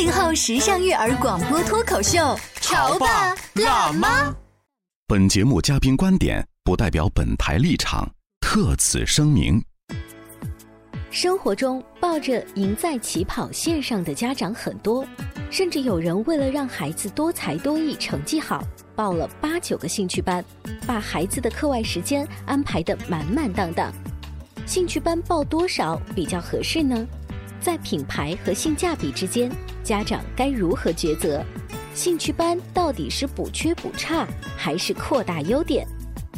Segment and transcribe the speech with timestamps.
[0.00, 4.34] 八零后时尚育儿广播脱口秀，潮爸辣妈。
[5.06, 9.62] 本节目嘉宾观点不代表本台立场，特此声明。
[11.10, 15.06] 生活中抱着赢在起跑线上的家长很多，
[15.50, 18.64] 甚至有人为了让孩子多才多艺、成绩好，
[18.96, 20.42] 报了八九个兴趣班，
[20.86, 23.92] 把孩子的课外时间安排得满满当当。
[24.64, 27.06] 兴趣班报多少比较合适呢？
[27.60, 29.50] 在品牌和性价比之间，
[29.84, 31.44] 家长该如何抉择？
[31.94, 35.86] 兴趣班到底是补缺补差，还是扩大优点？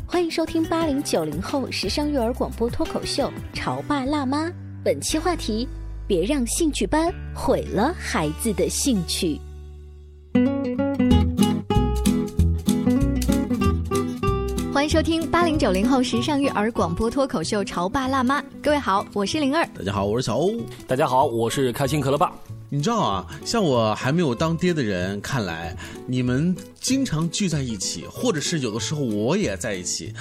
[0.06, 4.48] 欢迎收听八零九零后时尚育儿广播脱口秀《潮爸辣妈》。
[4.84, 5.69] 本期话题：
[6.06, 9.41] 别让兴趣班毁了孩子的兴趣。
[14.83, 18.43] 欢迎收听八零九零后时尚育儿广播脱口秀《潮爸辣妈》。
[18.61, 19.65] 各位好，我是灵儿。
[19.79, 20.55] 大家好，我是小欧。
[20.89, 22.33] 大家好，我是开心可乐爸。
[22.69, 30.13] 你知道啊，像我还没有当爹的人看来，你们经常聚在一起，或者是有的时候我也在一起，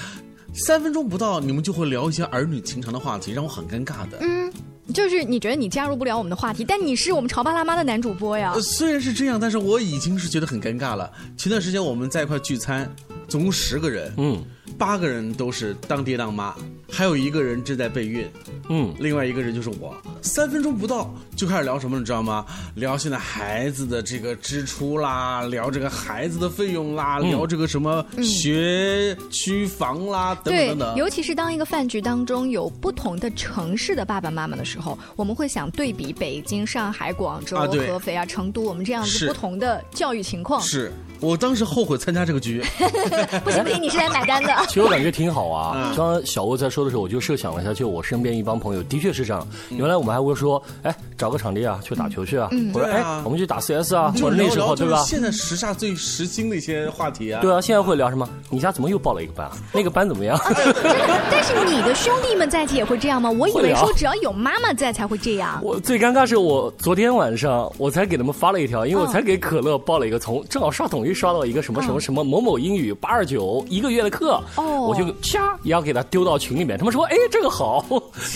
[0.54, 4.20] 三分钟不到，你们就会聊一些儿女情长的话题，让我很尴尬的。
[4.22, 4.54] 嗯，
[4.94, 8.52] 就是你觉得你加入不了我们的话题，但你是我们潮爸辣妈的男主播呀。
[8.54, 11.12] 呃虽然是这样，但是我已经是觉得很尴尬了。
[11.36, 12.88] 前段时间我们在一块聚餐，
[13.32, 14.44] 总共十个人，嗯。
[14.78, 16.56] 八个人都是当爹当妈，
[16.90, 18.30] 还有一个人正在备孕。
[18.70, 22.46] 嗯，另外一个人就是我，三分钟不到就开始聊什么，你知道吗？
[22.76, 30.96] 聊现在孩子的这个支出啦，聊这个孩子的费用啦，聊这个什么学区房啦，等等对等等。
[30.96, 40.62] 尤其是当一个饭局当中有不同的城市的爸爸妈妈的时候，我们会想对比北京、上海、广州、啊合肥啊、成都，我们这样子不同的教育情况。
[40.62, 42.64] 是我当时后悔参加这个局，
[43.44, 44.51] 不行不行，你是来买单的。
[44.68, 45.74] 其实我感觉挺好啊。
[45.76, 49.46] 嗯刚刚小欧在说的时候，我就设想了一下，就我身边一帮朋友，的确是这样。
[49.70, 55.04] 原来我们还会说，哎，找个场地啊，去打球去啊，或者对啊哎，我们去打 CS 啊，就或者那时候对吧？
[55.06, 57.42] 现在时下最时兴的一些话题啊。
[57.42, 58.28] 对啊，现在会聊什么？
[58.50, 59.52] 你家怎么又报了一个班啊？
[59.74, 60.40] 那个班怎么样？
[61.30, 63.30] 但是你的兄弟们在一起也会这样吗？
[63.30, 65.60] 我以为说只要有妈妈在才会这样。
[65.62, 77.86] 我最尴尬是我昨天晚上我才给他们发了一条，因为我嗯才给可乐报了一个从正好刷统一刷到一个什么什么什么某某英语八二九一个月的课，哦我就掐也要给他丢到群里面，他们说哎这个好，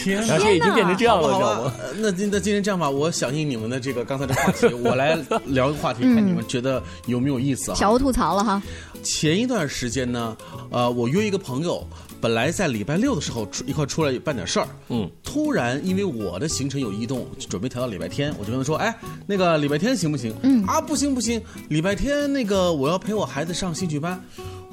[0.04, 1.74] 天然后已经变成这样了，好知道吗？
[1.80, 7.76] 呃那今那今天这样吧，我响应你们的这个刚才的话题，我来聊个话题，看你们 觉得有没有意思啊？
[7.76, 8.62] 小欧吐槽了哈，
[9.04, 10.36] 前一段时间呢，
[10.70, 11.86] 呃，我约一个朋友，
[12.22, 18.96] 本来在礼拜六的时候出一块出来办点事儿，嗯，突然因为我的行程有异动，就准备调到礼拜天，我就跟他说，哎，
[19.26, 20.34] 那个礼拜天行不行？
[20.44, 24.22] 嗯，啊，不行不行，礼拜天那个我要陪我孩子上兴趣班。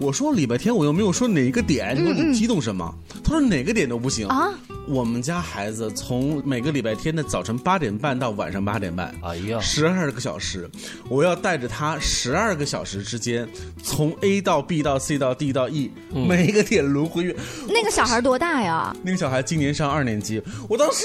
[0.03, 2.93] 我说礼拜天我又没有说哪一个点，你说你激动什么？
[3.23, 4.53] 他说哪个点都不行啊。
[4.89, 10.69] 我们家孩子从每个礼拜天的早晨八点半到晚上八点半，哎呀十二个小时，
[11.09, 13.49] 我要带着他十二个小时之间，
[13.81, 17.37] 从 A 到 B 到 C 到 D 到 E，、每一个点轮回越。
[17.69, 18.93] 那个小孩多大呀？
[19.05, 21.05] 那个小孩今年上二年级，我当时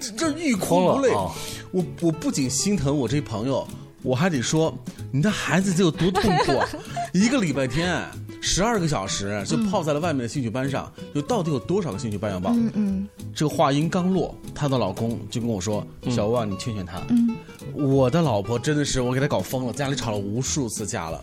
[0.00, 1.10] 这 这欲哭无泪。
[1.12, 1.30] 啊
[1.70, 3.68] 我我不仅心疼我这朋友，
[4.02, 4.74] 我还得说
[5.12, 6.66] 你的孩子得有多痛苦啊！
[7.12, 8.02] 一个礼拜天
[8.40, 12.50] 十二个小时就泡在了外面的兴趣班上，就到底有多少个兴趣班要报？
[12.52, 13.08] 嗯嗯。
[13.34, 17.36] 这个话音刚落，她的老公就跟我说：“小吴啊，你劝劝他。”嗯。
[17.74, 21.22] 我的老婆真的是我给她搞疯了，家里吵了无数次架了，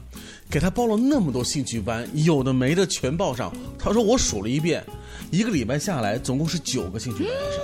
[0.50, 3.52] 给她报了那么多兴趣班，有的没的全报上。
[3.78, 4.84] 她说我数了一遍，
[5.32, 7.60] 一个礼拜下来总共是九个兴趣班要上。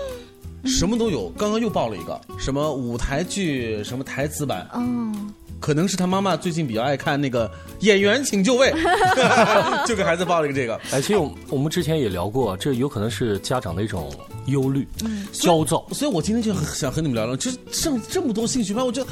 [0.64, 5.12] 什么都有，刚刚又报了一个什么舞台剧，什么台词版，哦，
[5.62, 7.48] 可能是他妈妈最近比较爱看那个
[7.80, 8.72] 《演员请就位》，
[9.88, 10.76] 就给孩子报了一个这个。
[10.92, 14.12] 哎，其实我我们之前也聊过，这有可能是家长的一种
[14.48, 15.86] 忧虑、嗯焦躁。
[15.92, 19.10] 所以我今天就很想和你们聊聊，就是上这么多兴趣班，我觉得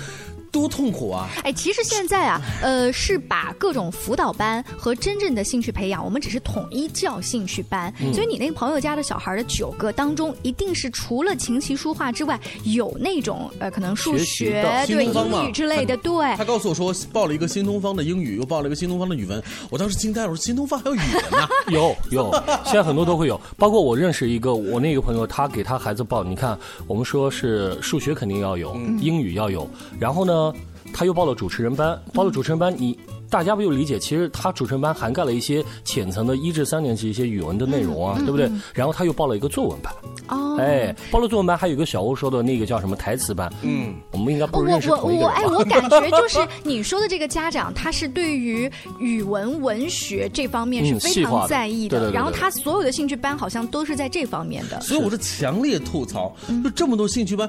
[0.51, 1.29] 多痛苦啊！
[1.43, 7.93] 哎，其实现在啊，呃，是把各种辅导班和真正的兴趣培养，我们只是统一叫兴趣班。
[8.13, 16.35] 所以你那个朋友家的小孩的九个当中，一定是除了琴棋书画之外，有那种呃，可能数学学对英语之类的，对。
[16.37, 22.31] 他告诉我说报了一个新东方的英语，又报了一个新东方的语文，我当时惊呆了，我说新东方还有语文呢、 有有，
[22.65, 26.57] 现在很多都会有，包括我认识一个我那个朋友，他给他孩子报，你看
[26.87, 29.69] 我们说是数学肯定要有，英语要有，
[29.99, 30.33] 然后呢，
[30.93, 32.97] 他又报了主持人班，报了主持人班，你。
[33.31, 38.49] 大家不就理解，其实他主持人班涵盖了一些浅层的一至三年级一些语文的内容啊，对不对？
[38.73, 39.93] 然后他又报了一个作文班，
[40.29, 45.43] 哦，哎，报了作文班，还有一个小欧说的那个叫什么台词班，嗯，我们应该不认识我同一个人吧？
[45.45, 48.67] 我哎，我感觉就是你说的这个家长，他是对于
[48.99, 54.81] 语文文学这方面是非常在意对对对对然后他所有的兴趣班好像都是在这方面的。
[54.81, 57.47] 所以我是强烈吐槽，就这么多兴趣班，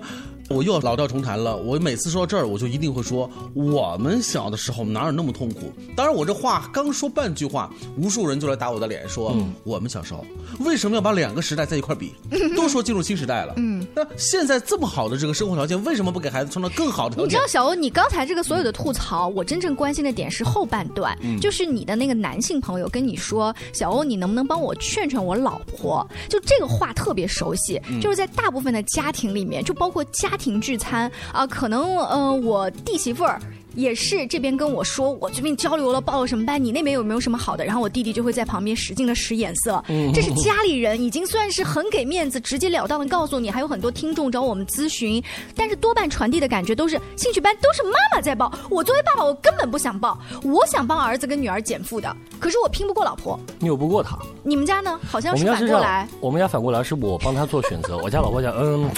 [0.51, 1.57] 我又要老调重弹了。
[1.57, 5.73] 我每次说到这儿，我就一定会说，我们小的时候哪有那么痛苦？
[5.95, 9.33] 当然，我这话刚说半句话，无数人就来打我的脸，说、
[9.63, 10.27] 我们小时候
[10.59, 12.13] 为什么要把两个时代在一块儿比？
[12.57, 17.47] 都说进入新时代了，嗯，那现在这么好的这个生活条件，为什么不给孩子创造更好的条件你知道？
[17.47, 26.05] 小欧，你刚才这个所有的吐槽，我真正关心的点是后半段，嗯就是你的那个男性朋友跟你说，小欧，你能不能帮我劝劝我老婆？
[26.29, 33.39] 就这个话特别熟悉，嗯就是在大部分的家庭里面，就包括家庭聚餐啊、可能呃我弟媳妇儿。
[33.77, 37.65] 也是这边跟我说，我最近交流了，报了什么班，你那边有没有什么好的？
[37.65, 39.81] 然后我弟弟就会在旁边使劲的使眼色。
[39.87, 43.49] 嗯这是家里人已经算是很给面子，直截了当的告诉你。
[43.49, 45.23] 还有很多听众找我们咨询，
[45.55, 53.39] 但是多半传递的感觉都是兴趣班都是妈妈在报，我作为爸爸我根本不想报，我想帮儿子跟女儿减负的，可是我拼不过老婆。
[53.61, 54.19] 拗不过他。
[54.43, 54.99] 你们家呢？
[55.09, 58.91] 好像是反过来。，我们家反过来是我帮他做选择，我家老婆讲，嗯，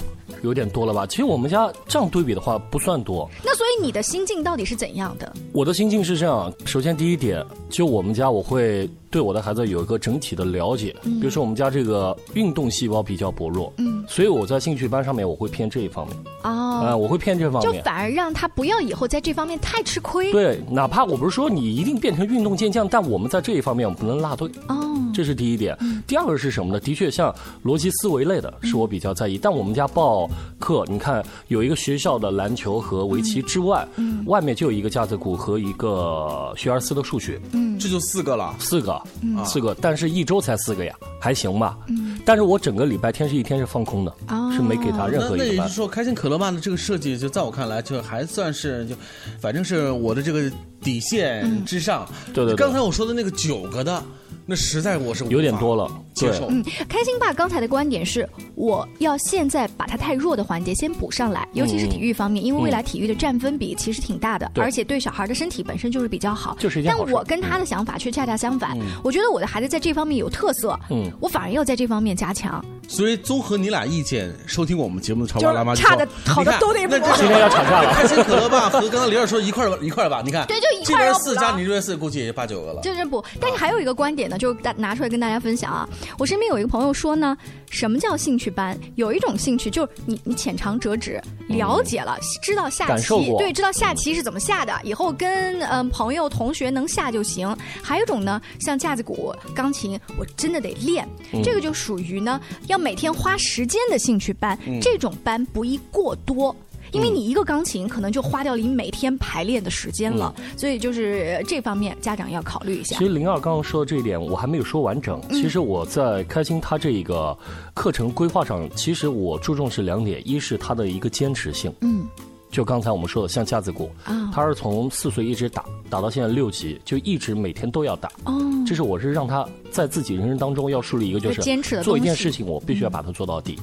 [0.43, 1.07] 有点多了吧？
[1.07, 3.29] 其实我们家这样对比的话不算多。
[3.45, 5.33] 那所以你的心境到底是怎样的？
[5.53, 17.71] 我的心境是这样：首先第一点，就我们家我会对我的孩子有一个整体的了解，比如说我们家这个运动细胞比较薄弱，嗯，所以我在兴趣班上面我会偏这一方面，啊、哦，我会偏这方面。
[17.71, 20.33] 就反而让他不要以后在这方面太吃亏。
[20.33, 24.51] 对，哪怕我不是说你一定变成运动健将，但我们在这一方面我们不能落队。
[24.69, 25.77] 哦，这是第一点。
[26.07, 26.81] 第二个是什么呢？
[26.81, 29.37] 的确，像逻辑思维类的，是我比较在意。
[29.37, 30.27] 但我们家报
[30.59, 38.55] 课，你看有一个学校的篮球和围棋之外，嗯外面就有一个架子鼓和一个学而思的数学，嗯这就四个了。
[38.59, 39.02] 四个，
[39.45, 41.77] 四个，但是一周才四个呀，还行吧。
[42.25, 45.39] 但是我整个礼拜天是一天是放空的，哦是没给他任何一个班。
[45.39, 48.95] 那也就是说，开心可乐曼的这个设计，就在我看来，就还算是就，
[49.41, 50.51] 反正是我的这个
[50.81, 52.09] 底线之上。
[52.33, 54.03] 对对对刚才我说的那个九个的，
[54.45, 56.47] 那实在我是有点多了，接受。
[56.51, 66.57] 嗯，开心爸刚才的观点是，我要现在把他太弱的环节先补上来，尤其是体育方面，因为未来体育的占分比其实挺大的，对而且对小孩的身体本身就是比较好。
[66.59, 72.65] 就是一件好事但我跟他的想法却恰恰相反，我觉得我的孩子在这方面有特色，嗯我反而要在这方面加强。
[72.89, 82.81] 所以综合你俩意见，收听我们节目的潮就是爸辣妈差的好的都得补那这今天要吵架了开心可乐吧 和刚刚李二说一块儿，一块儿吧，你看，对就一这块四加你这边四，估计也就八九个了。
[82.83, 85.89] 就是补，但是还有一个观点呢，就大拿出来跟大家分享啊。
[86.19, 87.37] 我身边有一个朋友说呢，
[87.71, 88.79] 什么叫兴趣班？
[88.95, 93.09] 有一种兴趣就是你你浅尝辄止，了解了，知道下棋
[93.39, 97.55] 对，知道下棋是怎么下的，以后跟嗯、呃朋友同学能下就行。
[97.83, 101.07] 还有一种呢，像架子鼓、钢琴，我真的得练，
[101.45, 106.55] 这个就属于呢要每天花时间的兴趣班，这种班不宜过多。
[106.93, 113.05] 因为你一个钢琴可能就花掉了你每天排练的时间了，所以就是呃这方面家长要考虑一下其。
[113.05, 115.21] 实灵儿刚刚说的这一点，我还没有说完整。
[115.31, 117.37] 其实我在开心他这一个
[117.75, 121.73] 课程规划上，其实我注重是两点，一是他的一个坚持性。
[121.81, 122.07] 嗯，
[122.51, 128.11] 就刚才我们说的，像架子鼓，啊他是从四岁一直打打到现在六级，就一直每天都要打。
[128.25, 133.59] 哦，这是我是让他在自己人生当中要树立一个，就是坚持的做一件事情，我必须要把它做到底。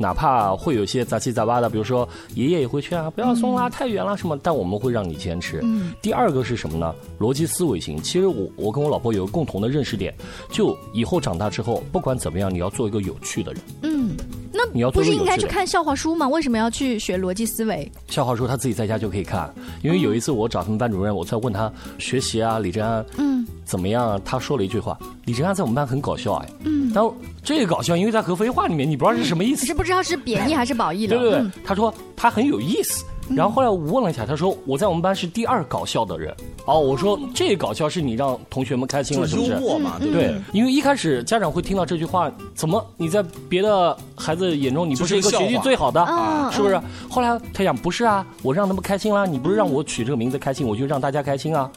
[0.00, 5.60] 嗯哪怕会有一些杂七杂八的，比如说爷爷也会劝啊，不要送啦，太远啦什么，但我们会让你坚持。
[5.62, 6.94] 嗯第二个是什么呢？
[7.18, 8.00] 逻辑思维型。
[8.02, 10.14] 其实我我跟我老婆有个共同的认识点，
[10.50, 13.62] 就以后长大之后，不管怎么样，你要做一个有趣的人。
[13.82, 14.16] 嗯，
[14.62, 16.28] 那你要做不是应该去看笑话书吗？
[16.28, 17.90] 为什么要去学逻辑思维？
[18.08, 19.52] 笑话书他自己在家就可以看，
[19.82, 24.20] 因为有一次我找他们班主任，我在问他学习啊，李真安，嗯怎么样啊？
[24.24, 27.04] 他说了一句话：“李真安在我们班很搞笑哎。”嗯，但
[27.42, 29.64] 这个搞笑，因为在合肥话里面你不知道是什么意思。
[29.64, 31.16] 是不知道是贬义还是褒义的。
[31.16, 33.04] 对对对，嗯他说他很有意思。
[33.36, 36.34] 然后后来我问了一下，他说我在我们班是第二搞笑的人。
[36.66, 39.56] 哦，我说这搞笑是你让同学们开心了，就是不是？
[39.56, 46.80] 默嘛，对不对对？，因为一开始家长会听到这句话，怎么你在别的孩子眼中你不是一个学习最好的，啊是不是？
[47.08, 51.70] 后来他讲，不是啊，我让他们开心啦，你不是让我取这个名字开心，我就让大家开心啊。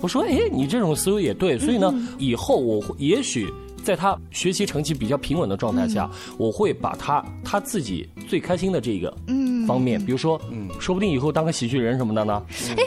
[0.00, 3.52] 我说，哎，你这种思维也对，所以呢，以后我会也许。
[3.82, 9.10] 在他学习成绩比较平稳的状态下，我会把他他自己最开心的这个
[9.70, 12.42] 方面，比如说，嗯说不定以后当个喜剧人什么的呢，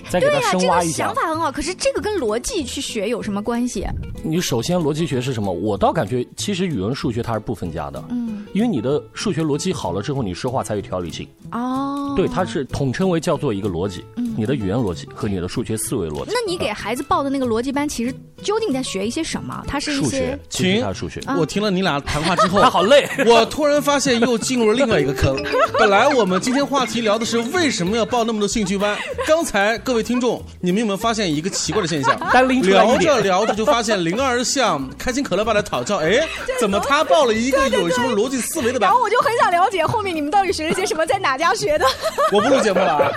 [0.09, 1.15] 再给他对呀、这个深挖一下想。
[1.15, 3.87] 法很好，可是这个跟逻辑去学有什么关系？
[4.21, 5.51] 你首先逻辑学是什么？
[5.51, 11.27] 我倒感觉其实语文、数学它是不分家的，嗯，因为你的数学逻辑好了之后，你说话才有条理性。
[11.51, 14.03] 哦，对，它是统称为叫做一个逻辑，
[14.35, 16.31] 你的语言逻辑和你的数学思维逻辑。
[16.31, 19.63] 那你给孩子报的那个逻辑班，其实究竟在学一些什么？
[19.67, 21.21] 他是一些数学，其实它是数学。
[21.37, 25.35] 我听了你俩谈话之后，他 好累， 我突然发现又进入了另外一个坑。
[25.79, 32.19] 本来我们今天话题聊的是为什么要报那么多兴趣班，刚才各位听众，你们有没有发现一个奇怪的现象？
[32.63, 36.27] 聊着聊着就发现灵儿向开心可乐爸来讨教，哎，
[36.59, 38.91] 怎么他报了一个有什么逻辑思维的班然？
[38.91, 41.85] 后我就很想了解后面你们到底学了些什么，在哪家学的？
[42.31, 43.11] 我不录节目了啊！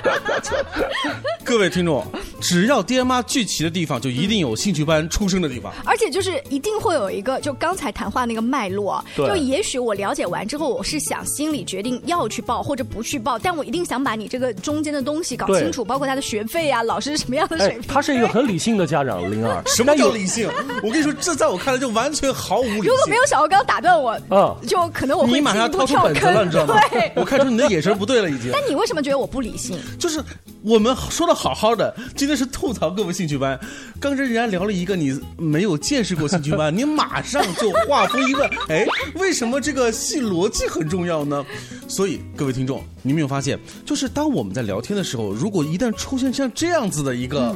[1.44, 2.04] 各位听众，
[2.40, 5.72] 只要爹妈聚齐的地方，就一定有兴趣班出生的地方。
[5.86, 19.62] 而且就是一定会有一个，就刚才谈话那个脉络，就也许我了解完之后，我是想心里决定要去报或者不去报，但我一定想把你这个中间的东西搞清楚，包括他的学费啊，老师是什么样的水哎平。，他是一个很理性的家长，灵儿。
[19.66, 20.50] 什么叫理性？
[20.82, 22.84] 我跟你说，这在我看来就完全毫无理性。
[22.84, 27.12] 如果没有小欧刚打断我，嗯就可能我会你马上要进一步掏出本子了，跳坑你知道吗对？
[27.14, 28.50] 我看出你的眼神不对了，已经。
[28.52, 29.78] 但你为什么觉得我不理性？
[29.98, 30.22] 就是
[30.62, 33.58] 我们说的好好的，今天是吐槽各位兴趣班，
[34.00, 41.44] 刚才人家聊了一个你你没有见识过兴趣班，你马上就画风一问，哎，为什么这个戏逻辑很重要呢？
[41.88, 47.54] 所以各位听众，你没有发现，就是当我们在聊天的时候，如果一旦出现像这样子的一个。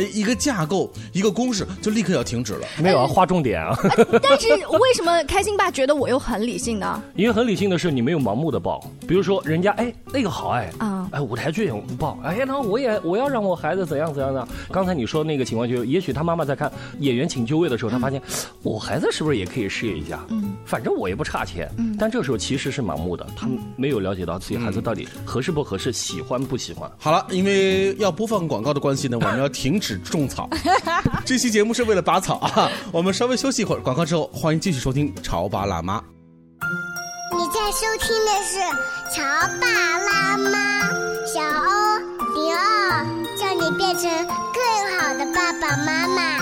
[0.00, 2.66] 哎，一个架构，一个公式，就立刻要停止了。
[2.82, 3.76] 没有啊，划重点啊。
[4.22, 7.02] 但是为什么开心爸觉得我又很理性呢？
[7.14, 8.82] 因为很理性的是，你没有盲目的报。
[9.06, 14.48] 比如说，人家哎那个好哎啊哎舞台剧也不报，哎然后我也我要让我孩子怎样怎样的。
[14.70, 16.68] 刚才你说那个情况，就也许他妈妈在看
[17.00, 18.22] 《演员请就位》的时候，他发现
[18.62, 20.24] 我孩子是不是也可以试验一下？
[20.30, 21.70] 嗯，反正我也不差钱。
[21.76, 26.90] 嗯，但这个时候其实是盲目的，他没有了解到自己孩子到底合适不合适，喜欢不喜欢。
[26.98, 30.48] 好了，因为要播放广告的关系呢，我们要停止种草。
[31.24, 35.98] 这期节目是为了拔草啊，我们稍微休息一会儿，广告之后欢迎继续收听《潮爸辣妈》。
[37.32, 38.58] 你在收听的是
[39.14, 39.22] 《潮
[39.60, 39.66] 爸
[39.98, 40.88] 辣妈》，
[41.32, 41.98] 小欧
[42.34, 43.06] 零二，
[43.36, 46.38] 叫你变成更好的爸爸妈妈。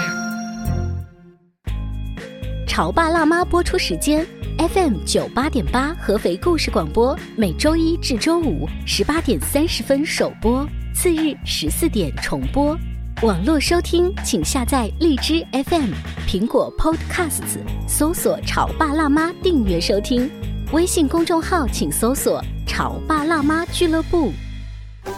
[2.67, 4.27] 潮爸辣妈播出时间
[4.59, 12.79] ：FM 九八点八合肥故事广播，每周一至周五十八点三十分首播，次日十四点重播。
[13.23, 15.91] 网络收听，请下载荔枝 FM、
[16.25, 17.59] 苹果 Podcasts，
[17.89, 20.31] 搜索“潮爸辣妈”订阅收听。
[20.71, 24.33] 微信公众号请搜索“潮爸辣妈俱乐部”。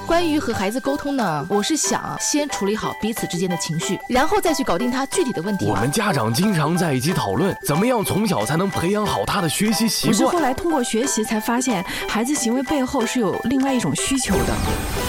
[0.07, 5.67] 关于和孩子沟通呢，我是想先处理好彼此之间的情绪，然后再去搞定他具体的问题。
[5.67, 10.33] 我们家长经常在一起讨论，怎么样从小才能培养好他的学习习惯我是惯。
[10.33, 14.55] 后来通过学习才发现，孩子行为背后是有另外一种需求的。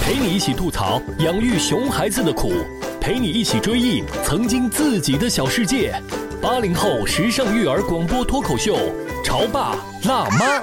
[0.02, 2.52] 陪你一起吐槽养育熊孩子的苦，
[3.00, 5.94] 陪你一起追忆曾经自己的小世界。
[6.42, 8.76] 八零后时尚育儿广播脱口秀，
[9.24, 10.60] 潮爸辣妈。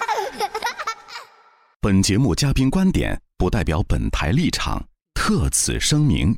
[1.80, 6.36] 本节目嘉宾观点不代表本台立场，特此声明。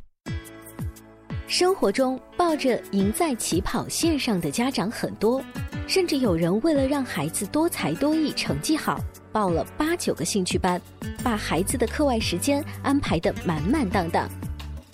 [1.47, 5.43] 生活中抱着赢在起跑线上的家长很多，
[5.87, 9.01] 甚至有人为了让孩子多才多艺、成绩好，
[9.31, 10.81] 报了八九个兴趣班，
[11.23, 14.29] 把孩子的课外时间安排得满满当当。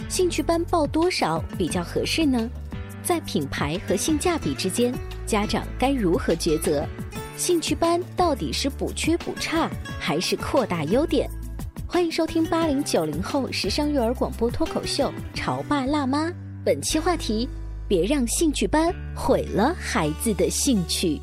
[0.09, 2.49] 兴趣班报多少比较合适呢？
[3.03, 4.93] 在品牌和性价比之间，
[5.25, 6.85] 家长该如何抉择？
[7.35, 11.29] 兴趣班到底是补缺补差，还是扩大优点？
[11.87, 16.27] 欢迎收听八零九零后时尚育儿广播脱口秀《潮爸辣妈》。
[16.65, 17.47] 本期话题：
[17.87, 21.21] 别让兴趣班毁了孩子的兴趣。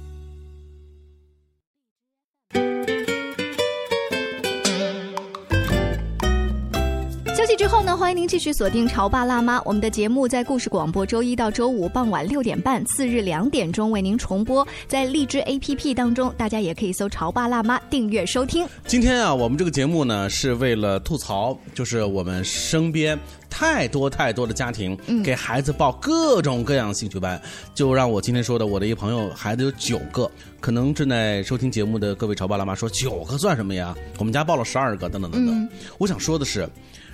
[7.56, 14.66] 之后呢，欢迎您继续锁定《潮爸辣妈》，我们的节目在故事广播周一到周五傍晚六点半，次日两点钟为您重播。
[14.88, 18.66] 在荔枝 APP 当中，大家也可以搜“潮爸辣妈”订阅收听。
[18.86, 23.16] 今天啊，我们这个节目呢是为了吐槽，就是我们身边
[23.56, 27.40] 太多太多的家庭给孩子报各种各样兴趣班，
[27.72, 30.28] 就让我今天说的，我的一个朋友孩子有九个，
[30.60, 33.94] 可能正在收听节目的各位潮爸辣妈说九个算什么呀？
[34.18, 35.68] 我们家报了十二个，等等等等。
[35.98, 36.68] 我想说的是。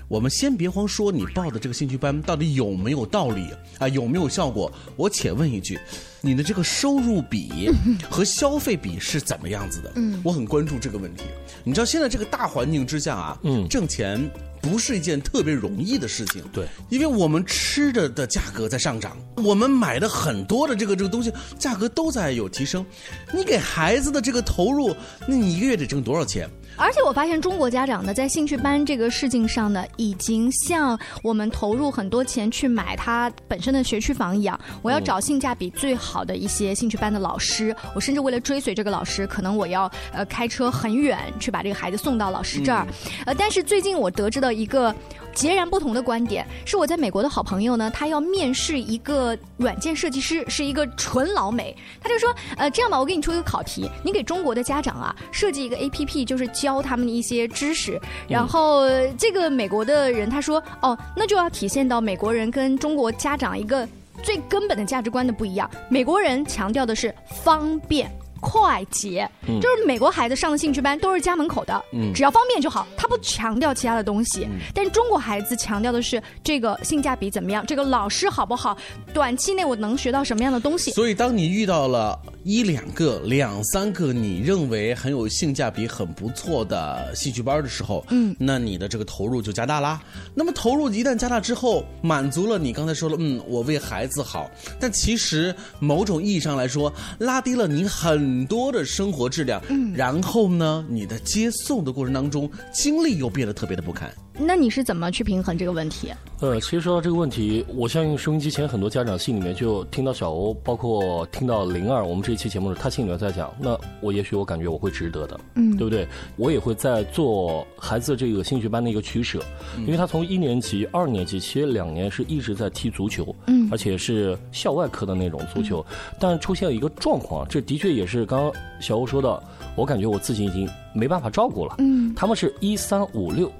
[0.08, 3.46] 我们先别慌说你报的这个兴趣班到底有没有道理
[3.78, 4.68] 啊，有没有效果？
[4.96, 5.78] 我且问一句，
[6.20, 7.70] 你的这个收入比
[8.10, 9.92] 和消费比是怎么样子的？
[9.94, 11.26] 嗯，我很关注这个问题。
[11.62, 14.28] 你知道现在这个大环境之下啊，嗯，挣钱。
[14.60, 22.84] 不是一件特别容易的事情，对，因为我们吃的的价格在上涨，我们买的很多的这个这个东西价格都在有提升，
[23.32, 24.94] 你给孩子的这个投入，
[25.26, 26.48] 那你一个月得挣多少钱？
[26.80, 42.86] 而且我发现中国家长呢，在兴趣班这个事情上呢，已经像我们投入很多钱去买他本身的学区房一样，我要找性价比最好的一些兴趣班的老师，我甚至为了追随这个老师，可能我要呃开车很远去把这个孩子送到老师这儿，
[43.26, 44.94] 呃，但是最近我得知的一个。
[45.32, 51.74] 截然不同的观点是我在美国的好朋友呢，他要面试一个软件设计师，是一个纯老美。
[52.02, 57.98] 他就说，呃，这样吧，我给你出一个考题，你给中国的家长啊设计一个 A P P，就是教他们的一些知识。
[58.28, 58.82] 然后
[59.16, 63.88] 这个美国的人他说，哦，那就要体现到美国人跟中国家长一个
[64.22, 65.70] 最根本的价值观的不一样。
[65.88, 68.10] 美国人强调的是方便。
[68.40, 71.82] 快捷，就是美国孩子上的兴趣班都是家门口的，
[72.14, 74.48] 只要方便就好，他不强调其他的东西。
[74.74, 78.76] 但是中国孩子强调的是这个性价比怎么样，这个老师好不好，
[79.12, 80.90] 短期内我能学到什么样的东西。
[80.92, 90.00] 所以，当你遇到了一两个、两三个你认为很有性价比、很不错的兴趣班的时候，嗯，那你的这个投入就加大啦。
[90.34, 98.29] 那么投入一旦加大之后，满足了你刚才说了，嗯，我为孩子好，但其实某种意义上来说，拉低了你很。
[98.30, 104.08] 很多的生活质量，嗯，然后呢，你的接送的过程当中，经历又变得特别的不堪。
[104.42, 106.10] 那你是怎么去平衡这个问题？
[106.40, 116.08] 呃，其实说到这个问题，我相信收音机前很多家长心里面就听到小欧，包括听到灵儿，我们这一期节目他心里面在讲，那我也许我感觉我会值得的，嗯，对不对？
[116.36, 119.40] 我也会在做孩子这个兴趣班的一个取舍，
[119.80, 125.84] 因为他从一年级、二年级，其实两年是一直在踢足球，嗯，而且是校外课的那种足球，
[126.18, 129.42] 但出现了一个状况，这的确也是刚刚小欧说的，
[129.76, 133.52] 我感觉我自己已经没办法照顾了，嗯，他们是一三五六。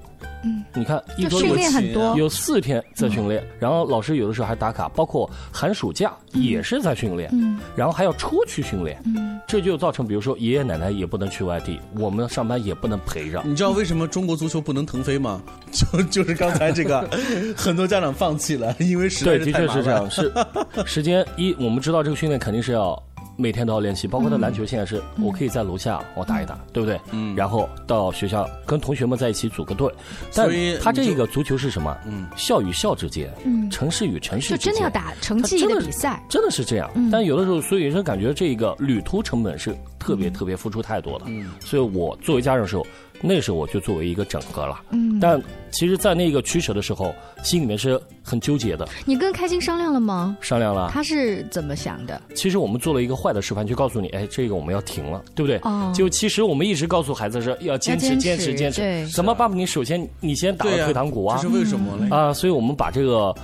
[0.42, 13.42] 嗯，你看一周训练很多，有四天在训练，然后老师有的时候还打卡，包括寒暑假也是在训练，嗯，然后还要出去训练，嗯，这就造成，比如说爷爷奶奶也不能去外地，我们上班也不能陪着。
[13.44, 15.42] 你知道为什么中国足球不能腾飞吗？
[15.72, 17.08] 就 就是刚才这个，
[17.54, 20.32] 很多家长放弃了，因为时间对，的确是这样，是
[20.86, 23.00] 时间一，我们知道这个训练肯定是要。
[23.40, 27.00] 每天都要练习，包括他篮球，现在是我可以在楼下我打一打，对不对？
[27.12, 27.34] 嗯。
[27.34, 29.92] 然后到学校跟同学们在一起组个队，
[30.34, 30.48] 但
[30.80, 31.96] 他这个足球是什么？
[32.06, 36.90] 嗯，校与校之间，嗯，城市与城市之间，就真的要打成绩的比赛，真的是这样。
[37.10, 41.24] 但有的时候，所以说感觉这个旅途成本是特别特别付出太多了。
[41.28, 41.50] 嗯。
[41.60, 42.86] 所以我作为家长的时候。
[43.22, 48.88] 那时候我就作为一个整合了，嗯，但其实，在那个取舍的时候，心里面是很纠结的。
[49.04, 50.36] 你跟开心商量了吗？
[50.40, 50.90] 商量了。
[50.92, 52.20] 他是怎么想的？
[52.34, 55.58] 其实我们做了一个坏的示范，就告诉你，哎，这个我们要停了，对不对？
[55.62, 55.92] 哦。
[55.94, 58.80] 就其实我们一直告诉孩子是要坚持、坚持、坚持。
[58.80, 59.06] 对。
[59.06, 59.54] 怎么，爸爸？
[59.54, 61.38] 你首先你先打个退堂鼓啊？
[61.40, 62.16] 这是为什么呢？
[62.16, 63.34] 啊，所以我们把这个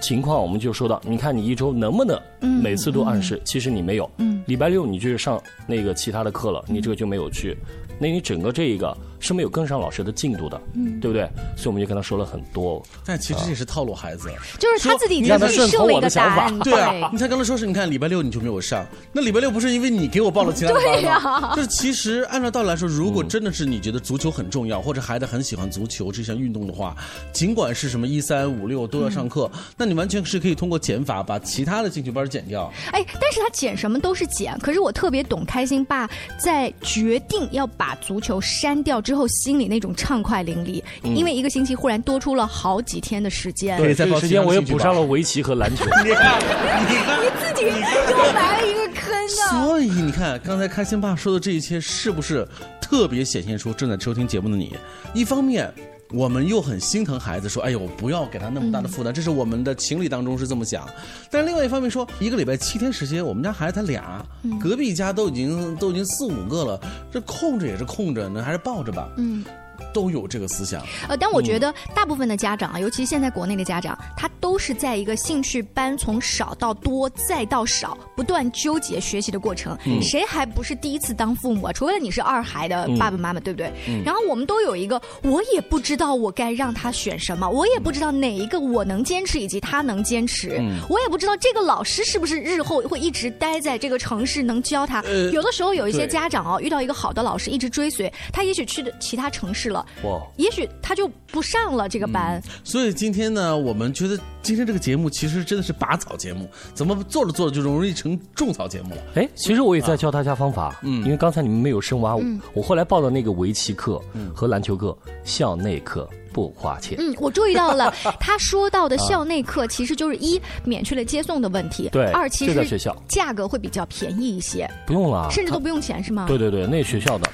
[0.00, 2.20] 情况，我们就说到，你看你一周能不能
[2.60, 3.40] 每次都按时？
[3.44, 4.10] 其实你没有。
[4.18, 4.42] 嗯。
[4.46, 7.56] 礼拜六你就是上那个其他的课了，你这个就没有去。
[7.98, 11.28] 那你整个这一个是没有跟上老师的进度的，嗯，对不对？
[11.54, 12.82] 所以我们就跟他说了很多。
[13.04, 16.50] 但其实这也是套路孩子，就是他自己已经顺了我的想法。
[16.64, 21.52] 对啊，你才刚才说是，你看礼拜六你就没有上，那礼拜六不是因为你给我报了其他班吗？
[21.54, 26.96] 就是其实按照道理来说，如果真的是你觉得足球很重要，或者孩子很喜欢足球这项运动的话，
[27.30, 32.72] 尽管是什么一三五六都要上课，那你完全是可以通过减法把其他的兴趣班减掉。
[32.92, 37.90] 哎，但是他减什么都是减，可是我特别懂开心爸在决定要把。
[37.90, 43.76] 把足球删掉之后，心里那种畅快淋漓，因为一个星期忽然多出了好几天的时间。
[43.76, 45.84] 对，这个时间我也补上了围棋和篮球。
[46.04, 49.12] 你看，你看， 你自己又埋了一个坑
[49.50, 49.66] 啊！
[49.66, 52.46] 所以你看，刚才开心爸说的这一切，是不是
[52.80, 54.76] 特别显现出正在收听节目的你？
[55.12, 55.74] 一方面。
[56.12, 60.88] 我们又很心疼孩子，说：“哎呦，不要给他那么大的负担。”这是我们的情理当中是这么想。
[61.30, 64.24] 但另外一方面说，一个礼拜七天时间，我们家孩子才俩，
[64.60, 66.80] 隔壁家都已经都已经四五个了，
[67.12, 69.08] 这空着也是空着，那还是抱着吧。
[69.16, 69.44] 嗯。
[69.92, 79.76] 都有这个思想，呃，但我觉得大部分的家长啊，尤其现在国内的家长，他都是在一个兴趣班从少到多再到少，不断纠结学习的过程。
[80.02, 81.72] 谁还不是第一次当父母啊？
[81.72, 83.72] 除非你是二孩的爸爸妈妈，对不对？
[84.04, 95.02] 然后我们都有一个，我也不知道我该让他选什么，我也不知道哪一个我能坚持以及他能坚持，我也不知道这个老师是不是日后会一直待在这个城市能教他。
[95.32, 99.69] 有的时候有一些家长哦，遇到一个好的老师一直追随，他也许去的其他城市。
[99.70, 102.42] 识了，哇，也许他就不上了这个班。
[102.64, 109.02] 所以今天呢，我们觉得今天这个节目其实真的是拔草节目，怎么做着做着就容易成种草节目了？
[109.14, 112.40] 哎，其实我也在教大家方法，嗯，因为刚才你们没有深挖我，嗯。
[112.52, 114.02] 我后来报的那个围棋课
[114.34, 116.96] 和篮球课，校内课不花钱。
[116.98, 122.96] 嗯，我注意到了， 他说到的校内课其实就是一免去了接送的问题，对二其实就在学校。
[123.08, 126.24] 价格会比较便宜一些，不用了，甚至都不用钱是吗？
[126.26, 127.30] 对对对，那学校的，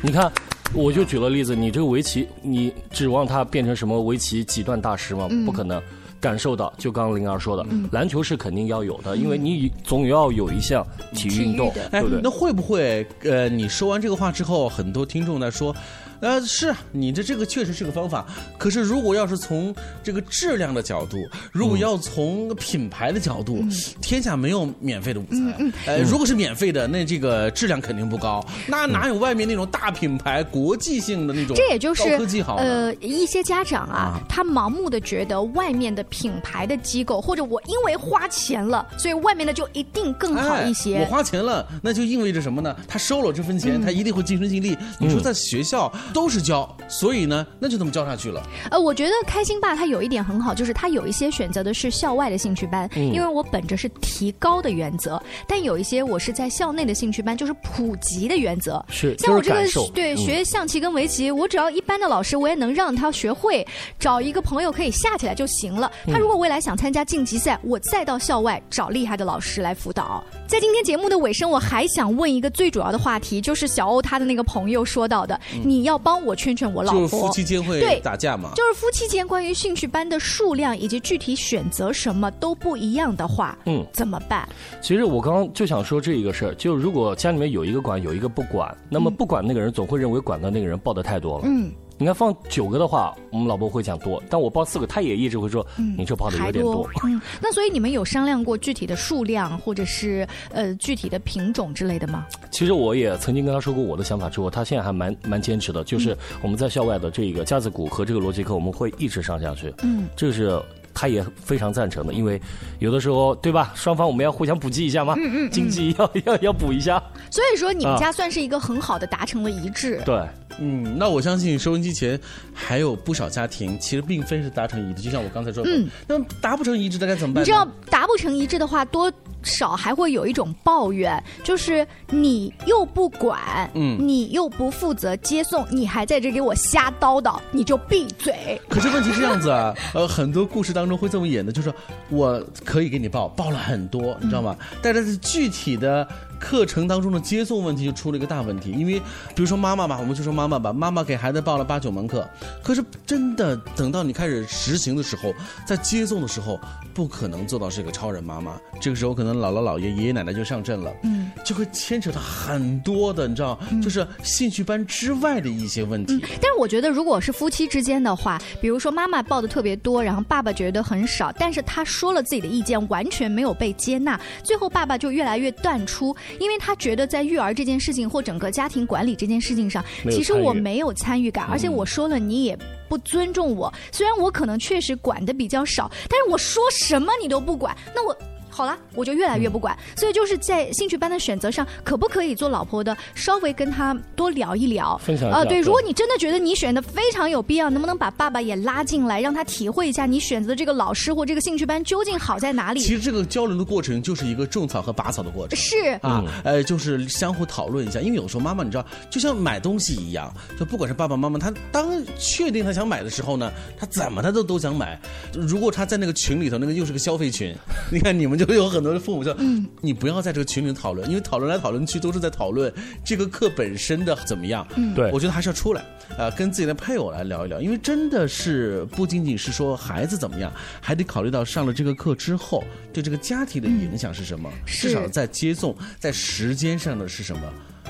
[0.00, 0.30] 你看，
[0.74, 5.26] 我就举了例子，你这个围棋，你指望它变成什么围棋几段大师吗？
[5.30, 5.80] 嗯不可能。
[6.20, 12.20] 感受到，就刚刚灵儿说的，篮球是肯定要有的，因为你总要有一项体育运动，哎对不对？
[12.20, 15.72] 那会不会呃，你说完这个话之后，很多听众在说，
[16.20, 18.26] 呃，是你这这个确实是个方法，
[18.58, 21.16] 可是如果要是从这个质量的角度，
[21.52, 23.64] 如果要从品牌的角度，
[24.02, 25.72] 天下没有免费的午餐。
[25.86, 32.56] 呃，如果是免费的，那这个质量肯定不高，那哪有外面那种大品牌、国际性的那种这也就是科技好？
[32.56, 40.96] 呃，一些家长啊，他盲目的觉得外面的品牌的机构，或者我因为花钱了，所以外面的就一定更好一些。
[40.96, 42.74] 哎我花钱了，那就意味着什么呢？
[42.88, 44.76] 他收了这份钱，嗯他一定会尽心尽力。
[44.98, 48.42] 你说在学校都是教，所以呢，那就这么教下去了。
[48.70, 58.84] 呃，我觉得开心爸他有一点很好，就是他有一些选择的是校外的兴趣班，嗯因为我本着是提高的原则，但有一些我是在校内的兴趣班，就是普及的原则。
[58.88, 63.66] 是像我这个就是对、嗯学象棋跟围棋，我只要一般的老师，我也能让他学会，
[63.98, 65.90] 找一个朋友可以下起来就行了。
[66.06, 70.24] 嗯他如果未来想参加晋级赛，我再到校外找厉害的老师来辅导。
[70.46, 77.00] 在今天节目的尾声，我还想问一个最主要的话题，就是小欧他的那个朋友说到的，你要帮我劝劝我老婆。
[77.00, 78.52] 就是夫妻间会对打架嘛？
[78.54, 84.48] 就是夫妻间关于兴趣班的数量以及具体选择什么都不一样的话，嗯，怎么办？
[84.80, 91.44] 其实我刚刚就想说这一个事儿，就如果家里面有一个管，有一个不管，那么不管那个人总会认为管的那个人报的太多了。
[91.46, 96.88] 嗯，你看放九个的话，我们老婆会讲多，但我报四个，她也一直会说，嗯你这报的有点多。
[97.04, 102.24] 嗯，那所以你们有商量过具体的数量或者是呃具体的品种之类的吗？
[102.52, 109.74] 其实我也曾经跟她说过我的想法之后，她现在还蛮蛮坚持的，就是我们在校外的这个架子鼓和这个逻辑课，我们会一直上下去。
[109.82, 110.62] 嗯，这个是。
[111.00, 112.40] 他也非常赞成的，因为
[112.80, 113.70] 有的时候，对吧？
[113.76, 117.00] 双方我们要互相补给一下嘛，嗯嗯嗯经济要要要补一下。
[117.30, 120.02] 所以说你们啊家算是一个很好的达成了一致。
[120.04, 120.26] 对，
[120.60, 122.18] 嗯，那我相信收音机前
[122.52, 127.42] 还有不少家庭，其实并非是达成一致，就像我刚才说的，嗯那达不成一致的该怎么办？
[127.42, 138.60] 你知道达不成一致的话，多少还会有一种抱怨，就是你又不管，嗯你又不负责接送，你还在这给我瞎叨叨，你就闭嘴。
[138.68, 141.72] 可是问题是这样子啊， 呃，很多故事当中会这么演的，就是
[142.08, 144.56] 我可以给你报，报了很多，你知道吗？
[144.82, 146.06] 但是具体的
[146.38, 149.00] 课程当中的接送问题就出了一个大问题，因为
[149.34, 152.28] 比如说妈妈吧，我们就说妈妈吧，妈妈给孩子报了八九门课，
[152.62, 155.32] 可是真的等到你开始实行的时候，
[155.66, 156.58] 在接送的时候，
[156.94, 166.18] 不可能做到是个超人妈妈，这个时候可能姥姥姥爷、爷爷奶奶就上阵了，嗯，就会牵扯到很多的，你知道，就是兴趣班之外的一些问题。
[166.40, 182.58] 但是我觉得，如果是夫妻之间的话，比如说妈妈报的特别多，然后爸爸觉得很少，但是他说了自己的意见，完全没有被接纳，最后爸爸就越来越淡出，因为他觉得在育儿这件事情或整个家庭管理这件事情上，其实我没有参与感，而且我说了你也。
[182.88, 188.16] 不尊重我，虽然我可能确实管的比较少，但是我说什么你都不管，那我
[188.58, 189.76] 好了，我就越来越不管。
[189.96, 202.80] 所以就是在兴趣班的选择上，可不可以做老婆的稍微跟他多聊一聊，分享一下对如果你真的觉得你选的非常有必要，能不能把爸爸也拉进来，让他体会一下你选择的这个老师或这个兴趣班究竟好在哪里？
[202.80, 205.56] 其实这个交流的过程就是一个种草和拔草的过程。
[205.56, 214.98] 是啊，呃，就是相互讨论一下，因为有时候妈妈你知道，就像买东西一样，就不管是爸爸妈妈，他当确定他想买的时候呢，他怎么他都都想买。
[215.32, 217.54] 如果他在那个群里头，那个又是个消费群，
[217.92, 222.72] 你看你们就 有很多的父母说，嗯，你不要在这个群里讨论，因为讨论来讨论去都是在讨论
[223.04, 224.66] 这个课本身的怎么样。
[224.76, 225.84] 嗯对我觉得还是要出来，
[226.16, 237.42] 呃，跟自己的配偶来聊一聊，因为真的是不仅仅是说孩子怎么样，还得考虑到上了这个课之后对这个家庭的影响是什么，是至少在接送在时间上的是什么。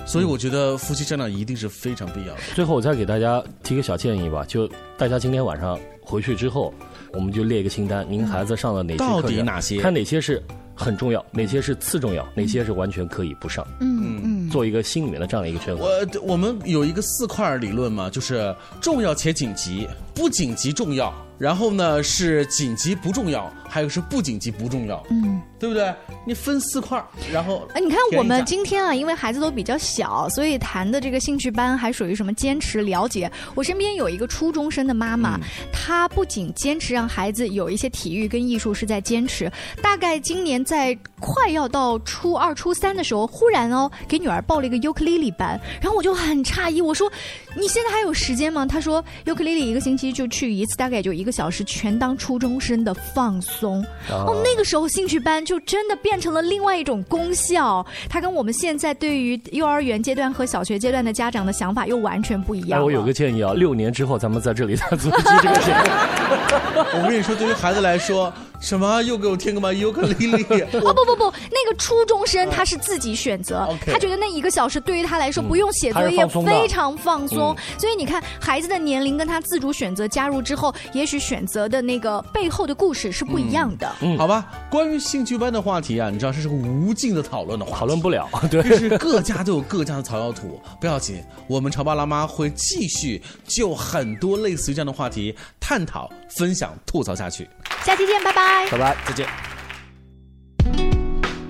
[0.06, 2.40] 所以我觉得夫妻商量一定是非常必要的。
[2.54, 4.66] 最后我再给大家提个小建议吧，就
[4.96, 6.72] 大家今天晚上回去之后，
[7.12, 9.80] 我们就列一个清单，您孩子上了哪些课到底哪些？
[9.80, 10.42] 看哪些是
[10.74, 15.86] 很重要，哪些是次重要，哪些是完全可以不上，嗯嗯，做一个心里面的这样的一个权衡。
[15.86, 25.02] 我我们有一个四块理论嘛，就是重要且紧急，不紧急重要，然后呢是紧急不重要，还有是不紧急不重要。
[25.10, 25.92] 嗯，对不对？
[26.24, 33.30] 你分四块儿，然后哎，你看我们今天啊，因为孩子都比较小，所以谈的这个兴趣班还属于什么坚持了解。
[33.54, 35.40] 我身边有一个初中生的妈妈，嗯
[35.72, 39.50] 她不仅坚持让孩子有一些体育跟艺术是在坚持，
[39.82, 47.10] 大概今年在快要到初二、初三的时候，忽然哦给女儿报了一个尤克里里班，然后我就很诧异，我说
[47.56, 48.66] 你现在还有时间吗？
[48.66, 53.82] 她说尤克里里一个星期就去一次，大概也就一个小时，全当初中生的放松。
[54.10, 66.84] 哦，那个时候兴趣班就真的变成了另外一种功效，它跟我们现在对于幼儿园阶段和小学阶段的家长的想法又完全不一样哎，我有个建议啊，六年之后咱们在这里再组织这个节目。
[67.00, 68.30] 我跟你说，对于孩子来说，
[68.60, 70.42] 什么又给我听个嘛尤克里里，
[70.82, 77.56] 哦不不不，那个初中生他是自己选择他觉得那一个小时对于他来说不用写作业非常放松。
[77.78, 83.90] 所以你看，孩子的年龄跟他自主选择加入之后，也许选择的那个背后的故事是不一样的。
[84.02, 84.44] 嗯好吧？
[84.70, 97.48] 关于兴趣班的话题啊，你知道这是个无尽的讨论的话题，讨论不了， 对，就是各家都有各家的草药土，不要紧，我们潮爸辣妈会继续就很多类似于这样的话题探讨、分享、吐槽下去。
[97.84, 98.68] 下期见，拜拜。
[98.70, 98.96] 拜拜。
[99.06, 99.26] 再见。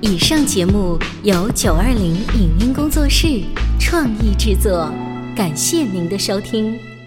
[0.00, 3.42] 以上节目由九二零影音工作室
[3.80, 4.92] 创意制作，
[5.34, 6.97] 感谢您的收听。